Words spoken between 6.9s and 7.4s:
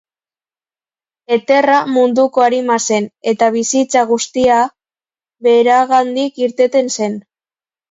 zen.